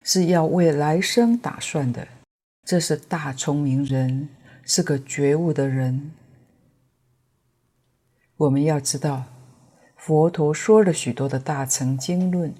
[0.06, 2.06] 是要为来生打算的，
[2.66, 4.28] 这是大聪明人，
[4.62, 6.12] 是个觉悟的人。
[8.36, 9.24] 我们要知道，
[9.96, 12.52] 佛陀说了许多的大乘经论、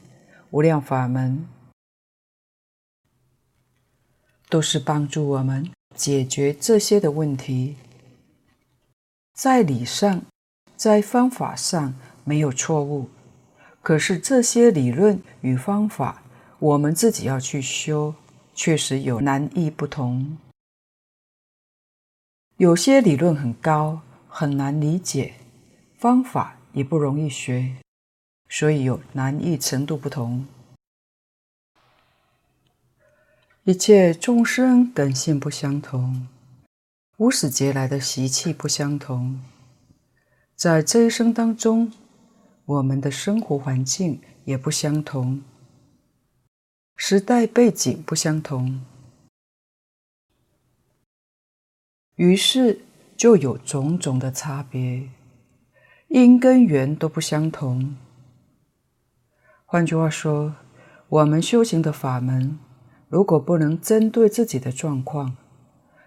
[0.53, 1.47] 无量法门，
[4.49, 7.77] 都是帮助我们解决这些的问题。
[9.35, 10.23] 在理上，
[10.77, 13.09] 在方法上没有错误，
[13.83, 16.23] 可是这些理论与方法，
[16.59, 18.15] 我们自己要去修，
[18.55, 20.39] 确实有难易不同。
[22.57, 25.35] 有些理论很高，很难理解，
[25.99, 27.75] 方法也不容易学，
[28.49, 30.47] 所以有难易程度不同。
[33.67, 36.29] 一切众生根性不相同，
[37.17, 39.41] 无始劫来的习气不相同，
[40.55, 41.91] 在这一生当中，
[42.67, 45.41] 我们的生活环境也不相同。
[46.95, 48.83] 时代背景不相同，
[52.17, 52.83] 于是
[53.17, 55.09] 就有种种的差别，
[56.09, 57.97] 因跟缘都不相同。
[59.65, 60.55] 换句话说，
[61.09, 62.59] 我们修行的法门，
[63.15, 65.37] 如果不能针对自己的状况，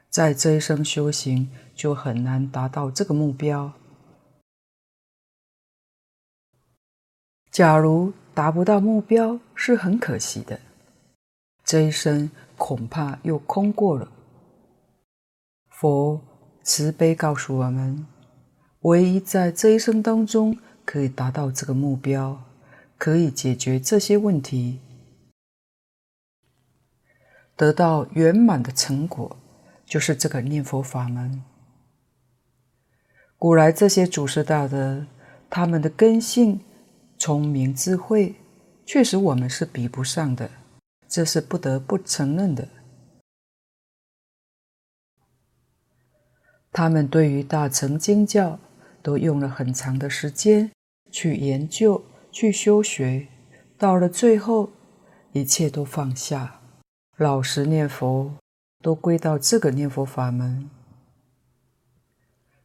[0.10, 3.72] 在这一生修行就很难达到这个目标。
[7.50, 10.60] 假如达不到目标，是很可惜的。
[11.64, 14.12] 这一生恐怕又空过了。
[15.70, 16.22] 佛
[16.62, 18.06] 慈悲告诉我们，
[18.82, 22.44] 唯一在这一生当中可以达到这个目标，
[22.98, 24.82] 可以解决这些问题，
[27.58, 29.36] 得到圆满的成果，
[29.84, 31.44] 就是这个念佛法门。
[33.38, 35.06] 古来这些祖师大德，
[35.50, 36.62] 他们的根性、
[37.18, 38.36] 聪明、智慧，
[38.86, 40.50] 确实我们是比不上的。
[41.10, 42.68] 这是不得不承认的。
[46.72, 48.60] 他们对于大乘经教
[49.02, 50.70] 都用了很长的时间
[51.10, 53.28] 去研究、去修学，
[53.78, 54.70] 到了最后，
[55.32, 56.60] 一切都放下，
[57.18, 58.32] 老实念佛，
[58.84, 60.70] 都归到这个念佛法门。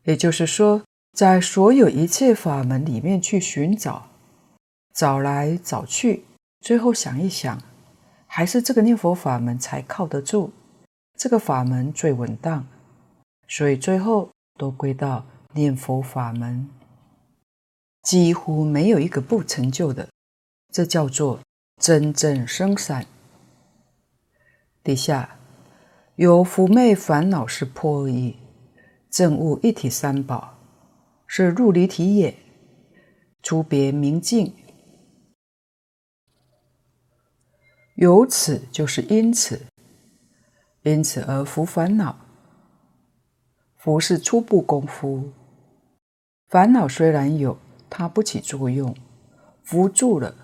[0.05, 0.83] 也就是说，
[1.15, 4.11] 在所有一切法门里面去寻找，
[4.93, 6.25] 找来找去，
[6.61, 7.63] 最后想一想，
[8.27, 10.51] 还是这个念佛法门才靠得住，
[11.19, 12.67] 这个法门最稳当，
[13.49, 16.69] 所以最后都归到念佛法门，
[18.03, 20.07] 几乎没有一个不成就的，
[20.71, 21.41] 这叫做
[21.81, 23.07] 真正生散。
[24.83, 25.39] 底下
[26.17, 28.37] 有伏昧烦恼是破恶意。
[29.11, 30.59] 证悟一体三宝
[31.27, 32.35] 是入离体也，
[33.43, 34.55] 出别明净。
[37.97, 39.61] 由此就是因此，
[40.83, 42.17] 因此而伏烦恼。
[43.77, 45.31] 伏是初步功夫，
[46.49, 47.59] 烦恼虽然有，
[47.91, 48.97] 它不起作用。
[49.63, 50.35] 伏住了，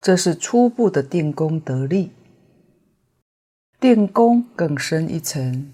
[0.00, 2.12] 这是初步的定功得力。
[3.80, 5.72] 定功更深一层，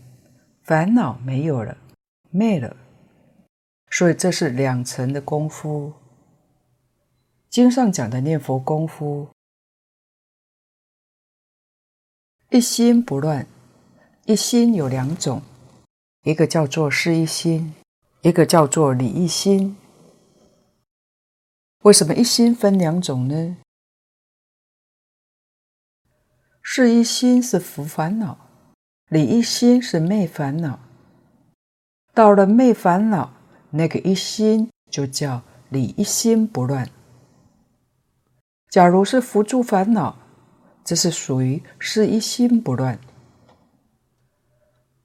[0.62, 1.76] 烦恼没有了。
[2.30, 2.76] 灭了，
[3.90, 5.92] 所以这是两层的功夫。
[7.48, 9.28] 经上讲的念佛功夫，
[12.50, 13.46] 一心不乱。
[14.26, 15.42] 一心有两种，
[16.22, 17.74] 一个叫做事一心，
[18.22, 19.76] 一个叫做理一心。
[21.82, 23.56] 为什么一心分两种呢？
[26.66, 28.38] 事一心是伏烦恼，
[29.10, 30.80] 理一心是灭烦恼。
[32.14, 33.34] 到了灭烦恼，
[33.70, 36.88] 那个一心就叫理一心不乱。
[38.70, 40.16] 假如是伏住烦恼，
[40.82, 42.98] 这是属于是一心不乱。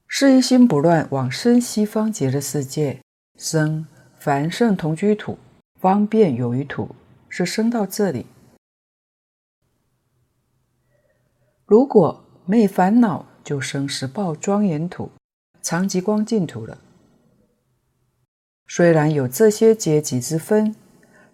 [0.08, 3.02] 是一心不乱，往生西方极乐世界，
[3.38, 3.86] 生
[4.18, 5.38] 凡圣同居土，
[5.80, 6.96] 方便有余土，
[7.28, 8.26] 是生到这里。
[11.70, 15.12] 如果没烦恼，就生十报庄严土，
[15.62, 16.80] 长吉光净土了。
[18.68, 20.76] 虽然有这些阶级之分，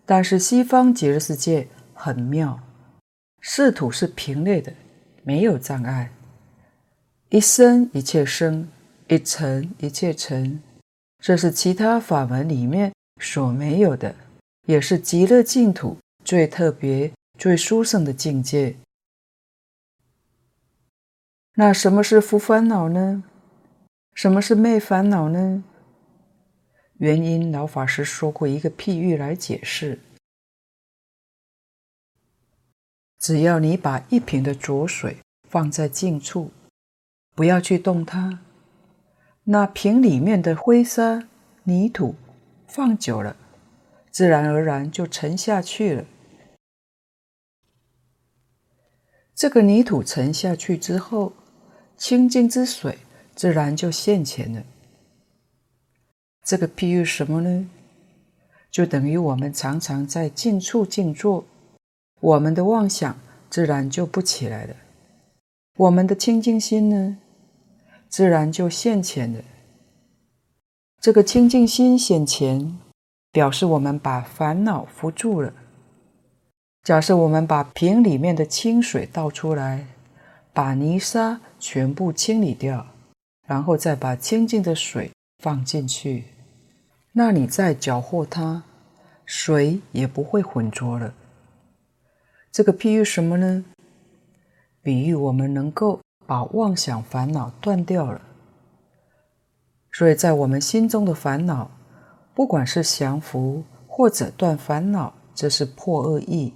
[0.05, 2.59] 但是西方极乐世界很妙，
[3.43, 4.73] 四土是平列的，
[5.23, 6.11] 没有障碍。
[7.29, 8.67] 一生一切生，
[9.07, 10.61] 一尘一切尘，
[11.23, 14.13] 这是其他法门里面所没有的，
[14.67, 17.09] 也是极乐净土最特别、
[17.39, 18.75] 最殊胜的境界。
[21.57, 23.23] 那什么是伏烦恼呢？
[24.13, 25.63] 什么是昧烦恼呢？
[26.97, 29.99] 原因，老法师说过一个譬喻来解释：
[33.17, 35.17] 只要你把一瓶的浊水
[35.49, 36.51] 放在静处，
[37.33, 38.39] 不要去动它，
[39.45, 41.29] 那瓶里面的灰沙、
[41.63, 42.15] 泥土
[42.67, 43.37] 放久了，
[44.11, 46.05] 自然而然就沉下去了。
[49.33, 51.33] 这个泥土沉下去之后，
[51.97, 52.99] 清净之水
[53.35, 54.63] 自然就现前了。
[56.43, 57.69] 这个譬喻什么呢？
[58.69, 61.45] 就等于我们常常在静处静坐，
[62.19, 63.17] 我们的妄想
[63.49, 64.75] 自然就不起来了，
[65.77, 67.17] 我们的清净心呢，
[68.09, 69.39] 自然就现前了。
[71.01, 72.77] 这个清净心现前，
[73.31, 75.53] 表示我们把烦恼扶住了。
[76.83, 79.87] 假设我们把瓶里面的清水倒出来，
[80.53, 82.85] 把泥沙全部清理掉，
[83.47, 85.09] 然后再把清净的水
[85.39, 86.25] 放进去。
[87.11, 88.61] 那你再搅和它，
[89.25, 91.11] 水也不会浑浊了。
[92.51, 93.65] 这个譬喻什么呢？
[94.83, 98.21] 比喻我们能够把妄想烦恼断掉了。
[99.91, 101.71] 所以在我们心中的烦恼，
[102.35, 106.53] 不管是降伏或者断烦恼，这是破恶意，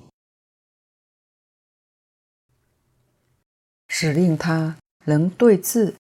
[3.88, 4.78] 使令他
[5.10, 5.96] 能对治，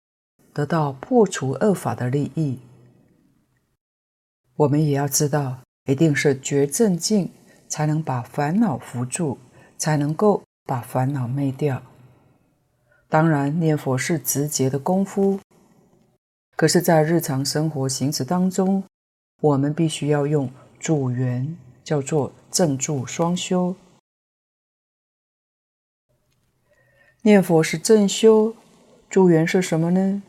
[0.53, 2.60] 得到破除恶法的利益。
[4.55, 7.32] 我们也要知道，一定是觉正境，
[7.68, 9.39] 才能把烦恼伏住，
[9.80, 11.82] 才能够把烦恼灭掉。
[13.07, 15.39] 当然，念佛是直接的功夫，
[16.55, 18.84] 可是，在日常生活行持当中，
[19.41, 23.76] 我们必须要用助缘，叫做正助双修。
[27.24, 28.55] 念佛是正修，
[29.10, 30.22] 助缘是什么呢？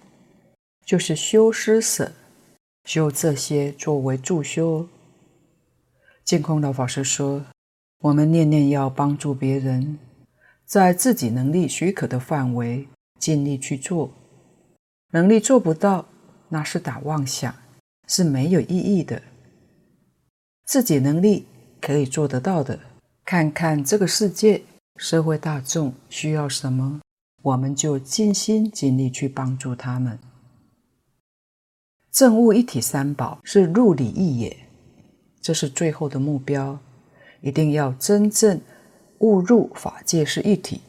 [0.86, 2.12] 就是修施舍。
[2.84, 4.88] 修这些作为助修。
[6.24, 7.44] 净空老法师说
[8.00, 9.98] ：“我们念念要帮助别人，
[10.64, 14.10] 在自己能力许可的范围，尽力去做。
[15.12, 16.06] 能力做不到，
[16.48, 17.54] 那是打妄想，
[18.08, 19.20] 是没有意义的。
[20.64, 21.46] 自己能力
[21.80, 22.80] 可以做得到的，
[23.26, 24.62] 看看这个世界
[24.96, 27.00] 社会大众需要什么，
[27.42, 30.18] 我们就尽心尽力去帮助他们。
[32.10, 34.56] 正悟一体三宝是入理义也，
[35.40, 36.78] 这是最后的目标，
[37.40, 38.60] 一定要真正
[39.18, 40.80] 悟入法界是一体。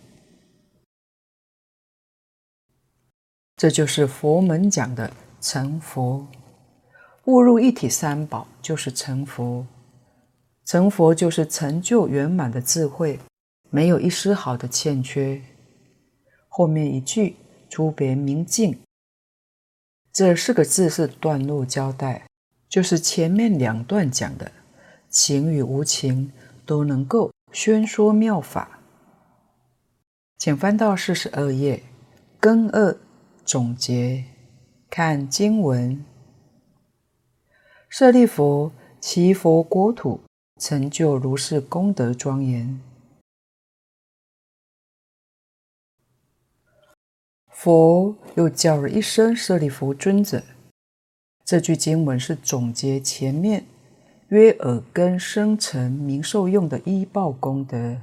[3.56, 6.28] 这就是佛门讲的成佛。
[7.26, 9.64] 悟入一体三宝就是成佛，
[10.66, 13.20] 成佛就是成就圆满的智慧，
[13.70, 15.40] 没有一丝毫的欠缺。
[16.54, 17.38] 后面一句
[17.70, 18.78] “出别明镜”，
[20.12, 22.28] 这四个字是段落交代，
[22.68, 24.52] 就是前面两段讲的
[25.10, 26.30] 情与无情
[26.66, 28.80] 都能够宣说妙法。
[30.38, 31.84] 请翻到四十二页，
[32.38, 32.98] 更二
[33.46, 34.26] 总结，
[34.90, 36.04] 看经文。
[37.88, 40.20] 舍利弗，其佛国土
[40.60, 42.82] 成就如是功德庄严。
[47.64, 50.42] 佛又叫了一声舍利弗尊者。
[51.46, 53.66] 这句经文是总结前面
[54.30, 57.98] 约耳根声尘名受用的依报功德。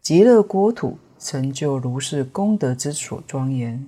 [0.00, 3.86] 极乐国土成就如是功德之所庄严。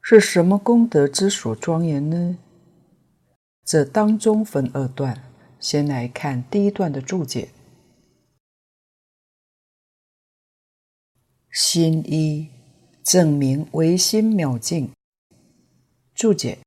[0.00, 2.38] 是什么功德之所庄严呢？
[3.62, 5.22] 这当中分二段，
[5.60, 7.50] 先来看第一段的注解。
[11.56, 12.48] 心一
[13.04, 14.90] 证明唯心妙境。
[16.12, 16.58] 注解：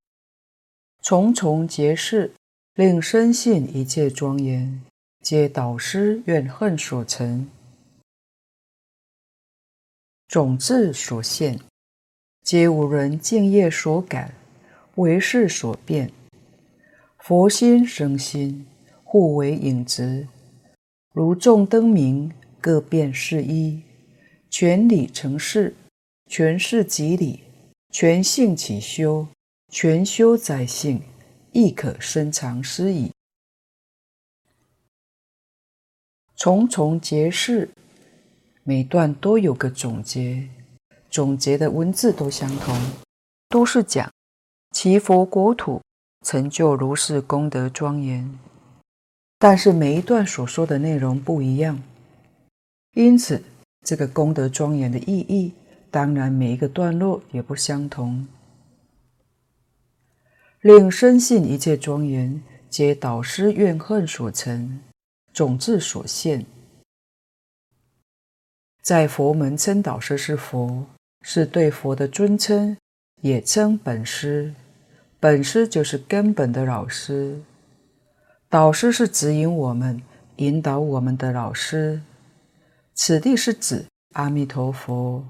[1.04, 2.32] 重重劫世，
[2.74, 4.82] 令深信一切庄严，
[5.20, 7.50] 皆导师怨恨所成，
[10.30, 11.60] 种子所现。
[12.42, 14.34] 皆无人净业所感，
[14.96, 16.14] 为事所变。
[17.18, 18.66] 佛心生心，
[19.04, 20.30] 互为影子，
[21.12, 22.32] 如众灯明，
[22.62, 23.82] 各变是一。
[24.50, 25.76] 全理成事，
[26.30, 27.44] 全事即理，
[27.92, 29.28] 全性起修，
[29.70, 31.02] 全修在性，
[31.52, 33.12] 亦可深藏斯矣。
[36.36, 37.70] 重重结事，
[38.64, 40.48] 每段都有个总结。
[41.10, 42.76] 总结的文字都相同，
[43.50, 44.12] 都是讲
[44.72, 45.82] 其佛国土
[46.26, 48.38] 成就如是功德庄严，
[49.40, 51.82] 但是每一段所说的内容不一样，
[52.94, 53.42] 因此
[53.88, 55.54] 这个功德庄严的意义，
[55.90, 58.28] 当然每一个段落也不相同。
[60.60, 64.82] 令深信一切庄严，皆导师怨恨所成，
[65.32, 66.46] 种智所现，
[68.82, 70.86] 在佛门称导师是佛。
[71.22, 72.76] 是对佛的尊称，
[73.22, 74.54] 也称本师。
[75.18, 77.42] 本师就是根本的老师，
[78.50, 80.02] 导师是指引我们、
[80.38, 82.02] 引导我们的老师。
[83.00, 85.24] 此地是指阿弥陀佛。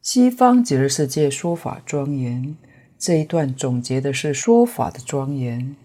[0.00, 2.56] 西方极乐世界说法庄严，
[2.98, 5.76] 这一段总结的是说法的庄严。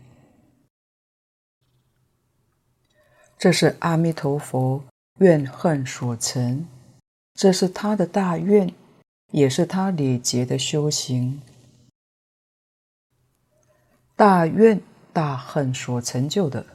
[3.38, 4.82] 这是阿弥陀佛
[5.20, 6.66] 怨恨所成。
[7.34, 8.74] 这是他的大愿，
[9.34, 11.42] 也是他累劫的修行。
[14.16, 16.66] 大愿大恨所成就的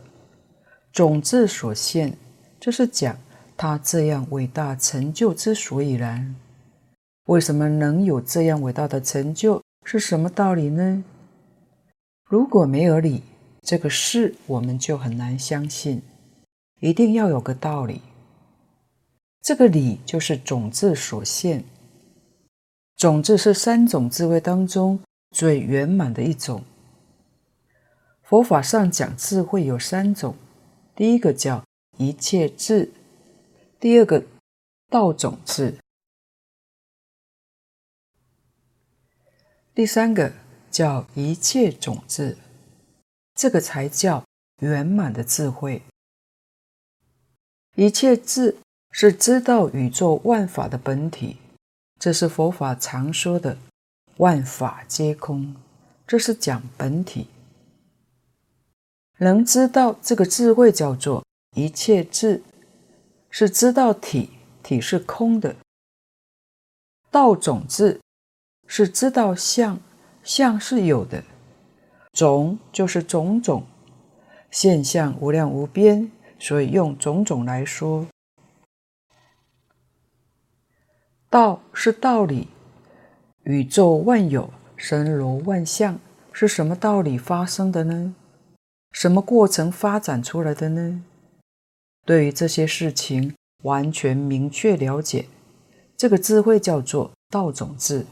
[0.92, 2.18] 种子所现，
[2.60, 3.16] 这是讲
[3.56, 6.36] 他这样伟大成就之所以然。
[7.24, 9.62] 为什么能有这样伟大的成就？
[9.86, 11.02] 是什么道理呢？
[12.24, 13.22] 如果没有理，
[13.62, 16.02] 这个事我们就很难相信。
[16.80, 18.02] 一定要有个道理。
[19.42, 21.64] 这个理就是种子所现，
[22.96, 25.00] 种子是三种智慧当中
[25.30, 26.62] 最圆满的一种。
[28.22, 30.34] 佛法上讲智慧有三种，
[30.94, 31.64] 第一个叫
[32.00, 32.90] 一切智，
[33.78, 34.24] 第二个
[34.88, 35.74] 道种智，
[39.74, 40.32] 第三个
[40.70, 42.38] 叫一切种智，
[43.34, 44.24] 这个才叫
[44.60, 45.82] 圆满的智慧。
[47.76, 48.56] 一切智。
[48.92, 51.36] 是知道宇宙万法的本体，
[52.00, 53.56] 这是佛法常说的
[54.18, 55.54] “万法皆空”，
[56.08, 57.28] 这是讲本体。
[59.18, 61.24] 能知道这个智慧叫做
[61.54, 62.42] 一切智，
[63.28, 64.30] 是知道体，
[64.62, 65.56] 体是空的。
[67.10, 68.00] 道种智
[68.66, 69.80] 是知道相，
[70.22, 71.24] 相是有的，
[72.12, 73.66] 种就是种种
[74.50, 78.06] 现象无量无边，所以用种种来说。
[81.28, 82.48] 道是道理，
[83.42, 85.98] 宇宙万有神罗万象
[86.32, 88.14] 是什么道理发生的呢？
[88.92, 91.04] 什么过程发展出来的呢？
[92.10, 95.28] 对于这些事情完全明确了解，
[95.96, 98.04] 这个智慧叫做道种智。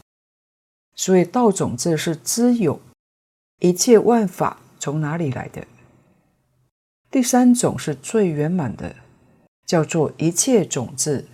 [0.95, 2.79] 所以道种智是知有
[3.59, 5.67] 一切万法从哪里来的。
[7.11, 8.95] 第三种是最圆满的，
[9.65, 11.25] 叫做一切种智。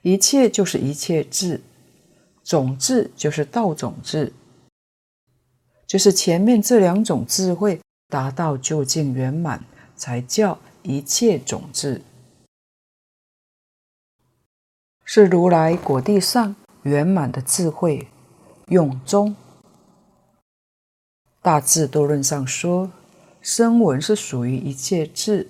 [0.00, 1.60] 一切就是一切智，
[2.42, 4.32] 种智就是道种智，
[5.86, 9.62] 就是前面这两种智慧达到究竟圆满，
[9.94, 12.02] 才叫一切种智，
[15.04, 18.08] 是如来果地上圆满的智慧
[18.68, 19.34] 用中。
[21.42, 22.90] 大智度论上说，
[23.40, 25.48] 声闻是属于一切智，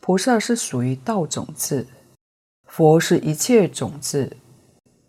[0.00, 1.86] 菩萨是属于道种智。
[2.66, 4.36] 佛是一切种智，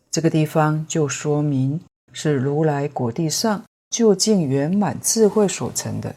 [0.10, 1.82] 这个地方就说明
[2.12, 6.16] 是如来果地上究竟圆满智慧所成的。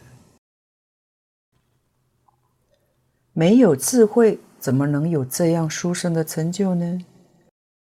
[3.32, 7.04] 没有智慧，怎么能有这样殊胜的成就呢？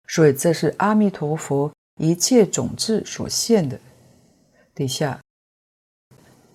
[0.07, 3.79] 所以这是阿弥陀佛一切种智所现的。
[4.75, 5.21] 底下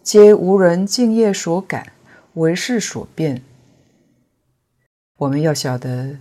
[0.03, 1.93] 皆无人敬业所感，
[2.33, 3.43] 唯识所变。
[5.17, 6.17] 我们要晓得。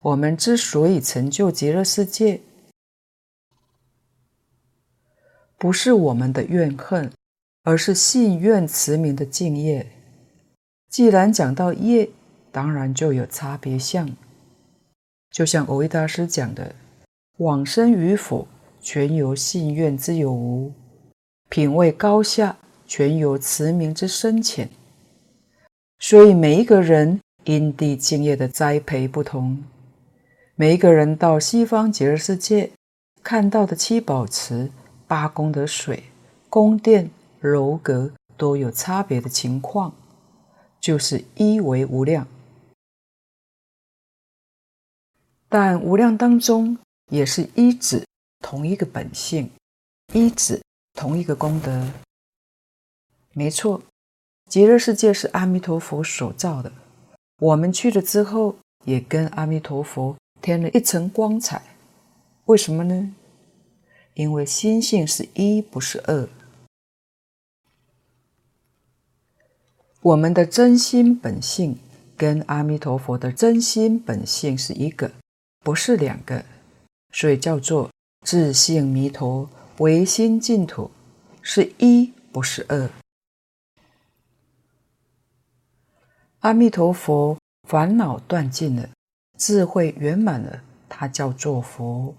[0.00, 2.40] 我们之所以成就极乐世界，
[5.58, 7.12] 不是我们的怨恨，
[7.64, 9.90] 而是信愿慈名的敬业。
[10.88, 12.08] 既然讲到业，
[12.50, 14.08] 当然就有差别相。
[15.30, 16.74] 就像蕅益大师讲的
[17.38, 18.48] ：“往生与否，
[18.80, 20.72] 全由信愿之有无；
[21.50, 24.70] 品位高下，全由持名之深浅。”
[26.00, 29.62] 所以每一个人因地净业的栽培不同。
[30.54, 32.70] 每一个人到西方极乐世界
[33.22, 34.70] 看到的七宝池、
[35.06, 36.04] 八功德水、
[36.48, 37.10] 宫殿、
[37.40, 39.92] 楼阁都有差别的情况，
[40.88, 42.26] 就是一为无量。
[45.46, 46.78] 但无量当中
[47.10, 48.06] 也是一指
[48.38, 49.50] 同一个本性，
[50.14, 50.62] 一指
[50.94, 51.92] 同一个功德。
[53.34, 53.82] 没错，
[54.48, 56.72] 极乐世界是阿弥陀佛所造的，
[57.40, 60.16] 我们去了之后也跟阿弥陀佛。
[60.40, 61.60] 添了一层光彩，
[62.46, 63.14] 为什么呢？
[64.14, 66.26] 因为心性是一，不是二。
[70.00, 71.76] 我们的真心本性
[72.16, 75.10] 跟阿弥陀佛的真心本性是一个，
[75.64, 76.44] 不是两个，
[77.12, 77.90] 所以叫做
[78.24, 80.92] 自性弥陀，唯心净土，
[81.42, 82.88] 是一，不是二。
[86.40, 87.36] 阿弥陀佛，
[87.68, 88.88] 烦恼断尽了。
[89.36, 92.14] 智慧圆满了，它叫做佛。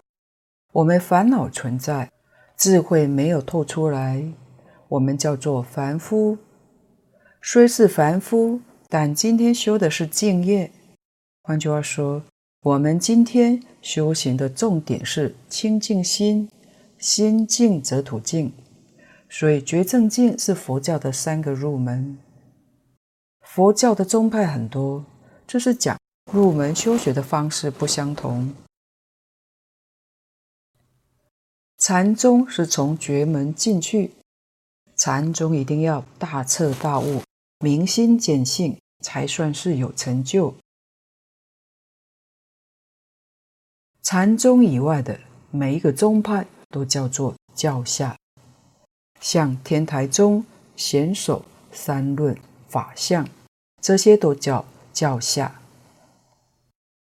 [0.74, 2.12] 我们烦恼存在，
[2.58, 4.26] 智慧没有透出来，
[4.90, 6.38] 我们叫做凡夫。
[7.42, 10.72] 虽是凡夫，但今天修的是净业。
[11.44, 12.24] 换句话说，
[12.62, 16.50] 我们今天修行的重点是清净心，
[16.98, 18.54] 心净则土净。
[19.30, 22.18] 所以觉正净是佛教的三个入门。
[23.42, 25.06] 佛教的宗派很多，
[25.48, 25.98] 这是讲。
[26.32, 28.54] 入门修学的方式不相同。
[31.80, 34.12] 禅宗是从觉门进去，
[34.96, 37.24] 禅宗一定要大彻大悟、
[37.62, 40.56] 明心见性，才算是有成就。
[44.02, 45.20] 禅宗以外的
[45.52, 48.18] 每一个宗派都叫做教下，
[49.20, 50.46] 像天台宗、
[50.78, 51.44] 显首、
[51.74, 52.38] 三论、
[52.70, 53.28] 法相，
[53.82, 55.60] 这些都叫教下。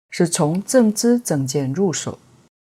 [0.10, 2.20] 是从正知正见入手，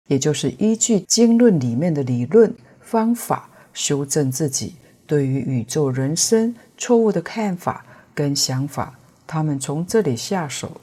[0.07, 4.75] 也就是依据经论里面的理论方法，修正自己
[5.07, 8.97] 对于宇宙人生错误的看法跟想法。
[9.27, 10.81] 他们从这里下手。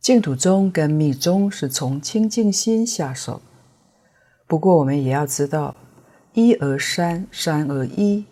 [0.00, 3.40] 净土宗跟密宗是从清净心下手。
[4.48, 5.76] 不过我们也要知道，
[6.32, 8.26] 一而三，三而一，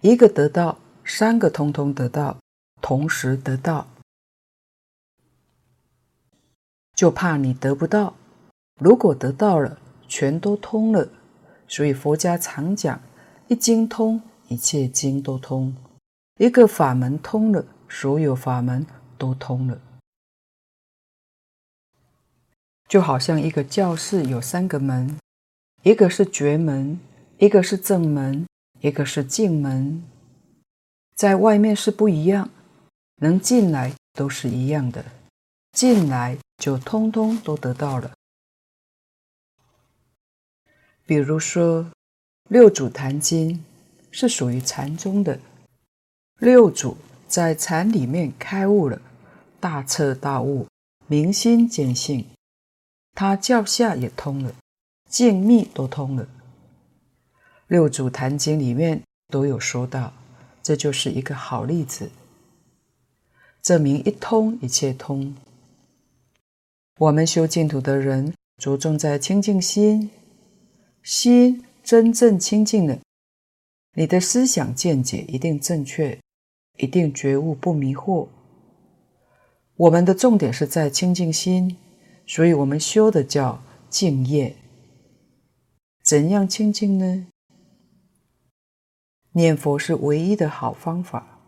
[0.00, 2.36] 一个得到，三个通通得到。
[2.82, 3.86] 同时得到，
[6.96, 8.14] 就怕你得不到。
[8.80, 11.08] 如果得到了，全都通了。
[11.68, 13.00] 所以佛家常讲：
[13.50, 15.74] 一经通，一切经都通；
[16.36, 18.86] 一个法门通了，所有法门
[19.18, 19.80] 都通了。
[22.86, 25.18] 就好像一个教室有三个门，
[25.82, 27.00] 一个是绝门，
[27.38, 28.46] 一个是正门，
[28.82, 30.04] 一个是进门，
[31.16, 32.48] 在外面是不一样。
[33.16, 35.04] 能进来都是一样的，
[35.72, 38.12] 进来就通通都得到了。
[41.04, 41.90] 比如说，
[42.50, 43.64] 六祖坛经
[44.10, 45.38] 是属于禅宗的，
[46.40, 46.96] 六祖
[47.28, 49.00] 在禅里面开悟了，
[49.60, 50.66] 大彻大悟，
[51.06, 52.26] 明心见性，
[53.14, 54.52] 他教下也通了，
[55.08, 56.26] 静密都通了。
[57.68, 60.12] 六祖坛经里面都有说到，
[60.60, 62.10] 这就是一个好例子，
[63.62, 65.36] 证明一通一切通。
[66.98, 70.10] 我们修净土的人着重在清净心，
[71.04, 72.98] 心真正清净了，
[73.94, 76.18] 你的思想见解一定正确，
[76.78, 78.28] 一定觉悟不迷惑。
[79.76, 81.76] 我们的重点是在清净心，
[82.26, 84.54] 所以我们修的叫净业。
[86.04, 87.26] 怎样清净呢？
[89.32, 91.38] 念佛是唯一的好方法，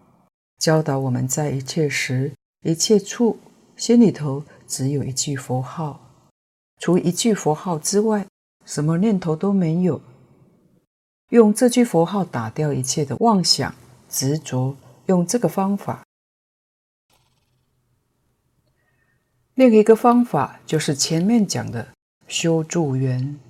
[0.59, 2.33] 教导我们在一切时、
[2.65, 3.39] 一切处，
[3.77, 6.01] 心里头只有一句佛号，
[6.79, 8.27] 除一句佛号之外，
[8.65, 10.01] 什么念头都没有。
[11.33, 13.75] 用这句佛号打掉一切的妄想、
[14.07, 14.77] 执着，
[15.07, 16.05] 用这个方法。
[19.55, 21.89] 另一个方法就是前面讲的
[22.29, 23.41] 修助缘，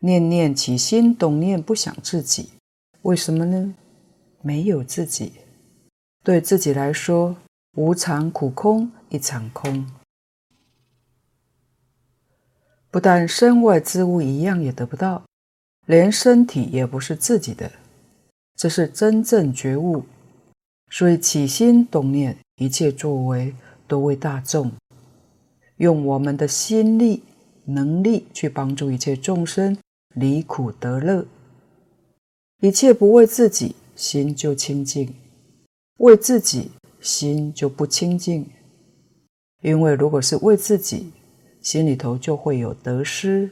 [0.00, 2.50] 念念起心动念，不想自己，
[3.00, 3.74] 为什么呢？
[4.42, 5.32] 没有自己，
[6.22, 7.34] 对自己来说，
[7.78, 9.90] 无常苦空一场空。
[12.90, 15.22] 不但身外之物一样也得不到，
[15.90, 17.68] 连身体也不是自己的，
[18.54, 20.04] 这是真正觉悟。
[20.88, 23.52] 所以起心动念，一切作为
[23.88, 24.70] 都为大众。
[25.78, 27.24] 用我们的心力、
[27.64, 29.76] 能力去帮助一切众生
[30.14, 31.26] 离苦得乐，
[32.60, 35.08] 一切不为自己，心就清净；
[35.98, 36.70] 为自己，
[37.00, 38.46] 心就不清净。
[39.60, 41.10] 因为如果是为自己，
[41.60, 43.50] 心里头就会有得失，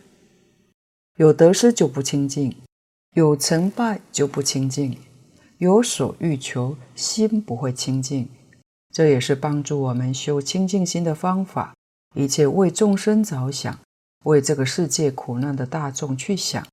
[1.18, 2.56] 有得失就不清净，
[3.14, 4.96] 有成败就不清净，
[5.58, 8.28] 有所欲求，心不会清净。
[8.94, 11.74] 这也是帮助我们修清净心的方法。
[12.14, 13.80] 一切为众生着想，
[14.26, 16.64] 为这个世界苦难的大众去想，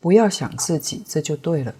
[0.00, 1.74] 不要想自己，这就对了。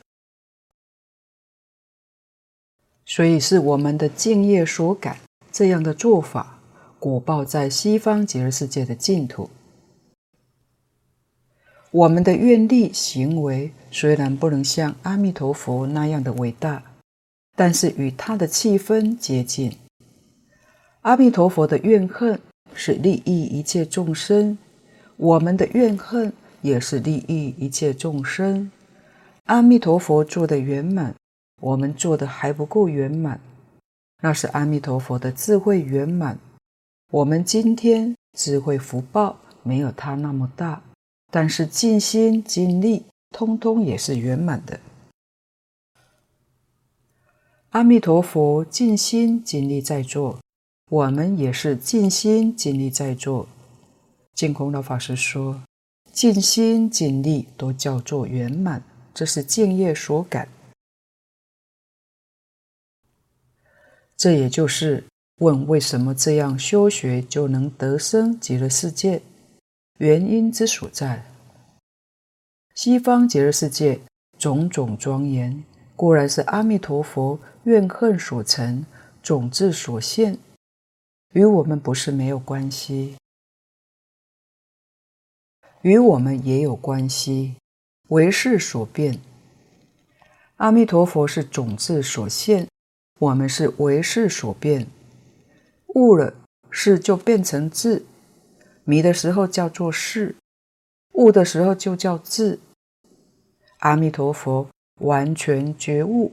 [3.07, 6.61] 所以是我们的敬业所感，这样的做法，
[6.99, 9.49] 果报在西方极乐世界的净土。
[11.95, 16.83] 我们的愿力行为虽然不能像阿弥陀佛那样的伟大，
[17.55, 19.73] 但是与他的气氛接近。
[21.03, 22.41] 阿弥陀佛的怨恨。
[22.77, 24.59] 是利益一切众生，
[25.17, 28.69] 我们的怨恨也是利益一切众生。
[29.45, 31.15] 阿弥陀佛做的圆满，
[31.63, 33.39] 我们做的还不够圆满，
[34.23, 36.37] 那是阿弥陀佛的智慧圆满。
[37.13, 40.83] 我们今天智慧福报没有他那么大，
[41.35, 44.79] 但是尽心尽力，通通也是圆满的。
[47.71, 50.39] 阿弥陀佛尽心尽力在做。
[50.93, 53.49] 我们也是尽心尽力在做。
[54.33, 55.61] 净空老法师说
[56.13, 58.81] ：“尽心尽力都叫做圆满，
[59.13, 60.49] 这是敬业所感。”
[64.17, 65.05] 这也就是
[65.41, 69.21] 问为什么这样修学就能得生极乐世界，
[69.99, 71.25] 原因之所在。
[72.75, 74.01] 西方极乐世界
[74.37, 75.63] 种种庄严，
[75.95, 78.85] 固然是阿弥陀佛怨恨所成，
[79.23, 80.39] 种子所现。
[81.33, 83.17] 与我们不是没有关系，
[85.83, 87.57] 与我们也有关系。
[88.09, 89.19] 为识所变，
[90.57, 92.69] 阿弥陀佛是种子所现，
[93.19, 94.87] 我们是为识所变。
[95.95, 96.35] 悟了，
[96.71, 98.03] 识就变成智；
[98.85, 100.37] 迷的时候叫做识，
[101.13, 102.59] 悟的时候就叫智。
[103.79, 104.69] 阿弥陀佛
[105.01, 106.33] 完全觉悟，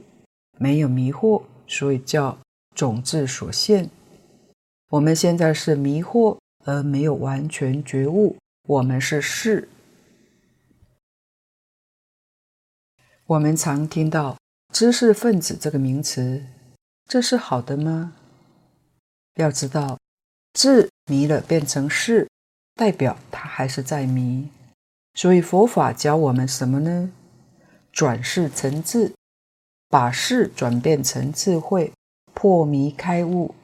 [0.58, 2.38] 没有迷惑，所以叫
[2.74, 3.90] 种智所现。
[4.90, 8.36] 我们现在是迷惑而没有完全觉悟，
[8.68, 9.68] 我们是是。
[13.26, 14.36] 我们常听到
[14.74, 16.44] “知识分子”这个名词，
[17.08, 18.14] 这是好的吗？
[19.36, 19.98] 要知道，
[20.52, 22.28] 智迷了变成是，
[22.74, 24.48] 代表他还是在迷。
[25.14, 27.10] 所以佛法教我们什么呢？
[27.92, 29.12] 转世成智，
[29.88, 31.92] 把事转变成智慧，
[32.32, 33.54] 破迷开悟。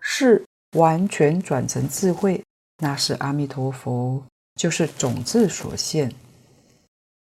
[0.00, 2.44] 事完全转成智慧，
[2.82, 4.22] 那是阿弥陀佛，
[4.56, 6.12] 就是种子所现。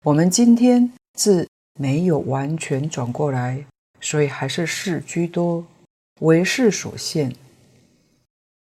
[0.05, 3.65] 我们今天智没有完全转过来，
[4.01, 5.65] 所以还是事居多，
[6.21, 7.35] 为事所现。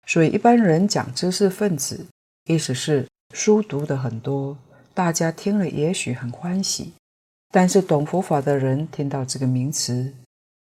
[0.05, 2.05] 所以一般人讲知识分子，
[2.47, 4.57] 意思是书读的很多，
[4.93, 6.93] 大家听了也许很欢喜，
[7.51, 10.13] 但是懂佛法的人听到这个名词，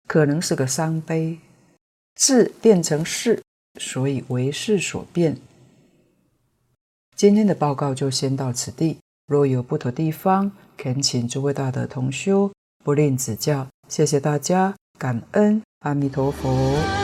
[0.07, 1.38] 可能是个伤悲。
[2.15, 3.41] 智变成事，
[3.79, 5.38] 所以为事所变。
[7.15, 12.51] 今天的报告就先到此地，若有不妥地方，恳请诸位大德同修
[12.84, 13.67] 不吝指教。
[13.89, 17.03] 谢谢大家，感恩阿弥陀佛。